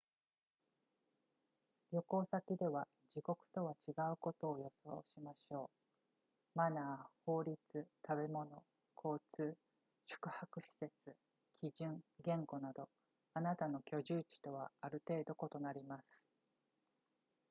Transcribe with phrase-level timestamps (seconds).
[1.93, 5.69] 旅行先では自国とは違うことを予想しましょ
[6.55, 7.85] うマナー法律食
[8.19, 8.63] べ物
[8.97, 9.55] 交通
[10.07, 10.91] 宿泊施設
[11.59, 12.89] 基準言語など
[13.35, 16.27] あなたの居住地とはある程度異なります